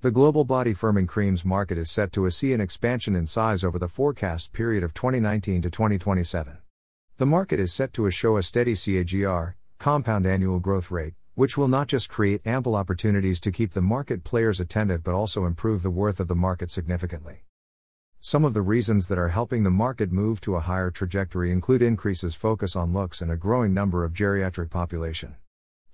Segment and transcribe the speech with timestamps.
[0.00, 3.80] The global body firming creams market is set to see an expansion in size over
[3.80, 6.58] the forecast period of 2019 to 2027.
[7.16, 11.66] The market is set to show a steady CAGR, compound annual growth rate, which will
[11.66, 15.90] not just create ample opportunities to keep the market players attentive but also improve the
[15.90, 17.42] worth of the market significantly.
[18.20, 21.82] Some of the reasons that are helping the market move to a higher trajectory include
[21.82, 25.34] increases focus on looks and a growing number of geriatric population.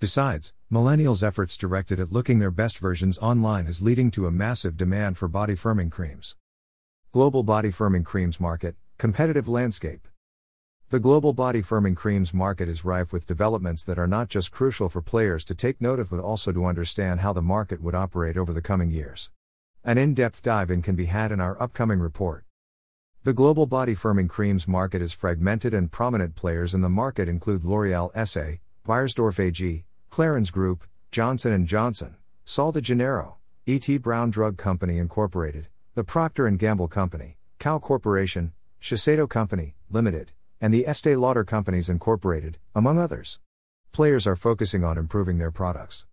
[0.04, 4.76] Besides, millennials' efforts directed at looking their best versions online is leading to a massive
[4.76, 6.36] demand for body firming creams.
[7.10, 10.06] Global body firming creams market, competitive landscape.
[10.90, 14.90] The global body firming creams market is rife with developments that are not just crucial
[14.90, 18.36] for players to take note of but also to understand how the market would operate
[18.36, 19.30] over the coming years.
[19.84, 22.44] An in depth dive in can be had in our upcoming report.
[23.22, 27.64] The global body firming creams market is fragmented and prominent players in the market include
[27.64, 32.14] L'Oreal SA, Beiersdorf AG, Clarins Group, Johnson & Johnson,
[32.44, 33.98] Sol de Janeiro, E.T.
[33.98, 40.72] Browne Drug Company Incorporated, the Procter & Gamble Company, Kao Corporation, Shiseido Company, Limited, and
[40.72, 43.40] the Estee Lauder Companies Incorporated, among others.
[43.90, 46.06] Players are focusing on improving their products.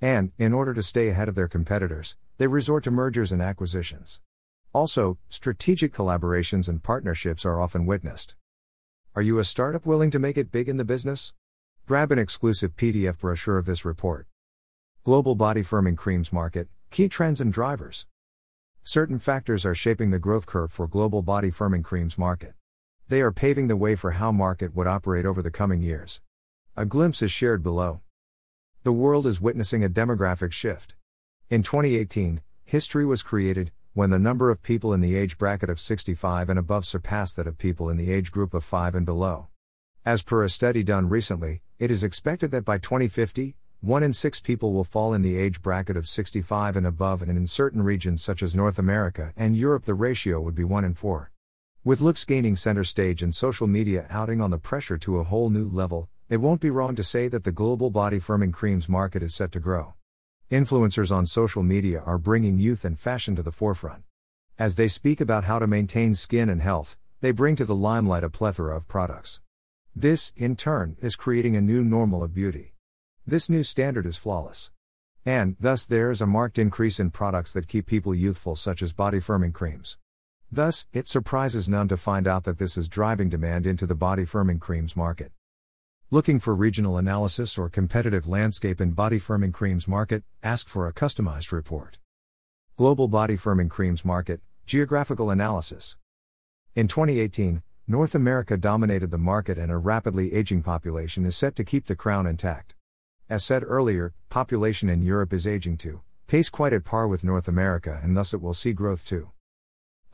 [0.00, 4.20] And, in order to stay ahead of their competitors, they resort to mergers and acquisitions.
[4.72, 8.34] Also, strategic collaborations and partnerships are often witnessed.
[9.14, 11.32] Are you a startup willing to make it big in the business?
[11.86, 14.26] Grab an exclusive PDF brochure of this report.
[15.02, 18.06] Global body firming creams market, key trends and drivers.
[18.82, 22.54] Certain factors are shaping the growth curve for global body firming creams market.
[23.08, 26.22] They are paving the way for how market would operate over the coming years.
[26.74, 28.00] A glimpse is shared below.
[28.82, 30.94] The world is witnessing a demographic shift.
[31.50, 35.78] In 2018, history was created when the number of people in the age bracket of
[35.78, 39.48] 65 and above surpassed that of people in the age group of 5 and below.
[40.06, 44.40] As per a study done recently, it is expected that by 2050, 1 in 6
[44.40, 48.22] people will fall in the age bracket of 65 and above, and in certain regions
[48.22, 51.30] such as North America and Europe, the ratio would be 1 in 4.
[51.84, 55.48] With looks gaining center stage and social media outing on the pressure to a whole
[55.48, 59.22] new level, it won't be wrong to say that the global body firming creams market
[59.22, 59.94] is set to grow.
[60.50, 64.02] Influencers on social media are bringing youth and fashion to the forefront.
[64.58, 68.22] As they speak about how to maintain skin and health, they bring to the limelight
[68.22, 69.40] a plethora of products.
[69.96, 72.74] This, in turn, is creating a new normal of beauty.
[73.24, 74.72] This new standard is flawless.
[75.24, 78.92] And, thus, there is a marked increase in products that keep people youthful, such as
[78.92, 79.96] body firming creams.
[80.50, 84.24] Thus, it surprises none to find out that this is driving demand into the body
[84.24, 85.30] firming creams market.
[86.10, 90.92] Looking for regional analysis or competitive landscape in body firming creams market, ask for a
[90.92, 91.98] customized report.
[92.76, 95.96] Global body firming creams market, geographical analysis.
[96.74, 101.64] In 2018, North America dominated the market and a rapidly aging population is set to
[101.64, 102.74] keep the crown intact.
[103.28, 107.46] As said earlier, population in Europe is aging too, pace quite at par with North
[107.46, 109.32] America and thus it will see growth too.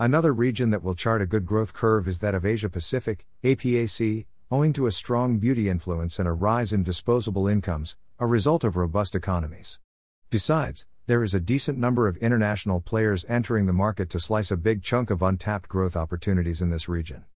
[0.00, 4.26] Another region that will chart a good growth curve is that of Asia Pacific, APAC,
[4.50, 8.76] owing to a strong beauty influence and a rise in disposable incomes, a result of
[8.76, 9.78] robust economies.
[10.28, 14.56] Besides, there is a decent number of international players entering the market to slice a
[14.56, 17.26] big chunk of untapped growth opportunities in this region.